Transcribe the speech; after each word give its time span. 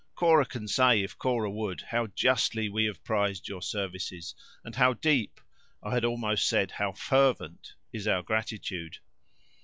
Cora 0.15 0.47
can 0.47 0.67
say, 0.67 1.03
if 1.03 1.15
Cora 1.19 1.51
would, 1.51 1.81
how 1.81 2.07
justly 2.07 2.67
we 2.69 2.85
have 2.85 3.03
prized 3.03 3.47
your 3.47 3.61
services, 3.61 4.33
and 4.65 4.75
how 4.75 4.93
deep—I 4.93 5.93
had 5.93 6.05
almost 6.05 6.49
said, 6.49 6.71
how 6.71 6.91
fervent—is 6.93 8.07
our 8.07 8.23
gratitude." 8.23 8.97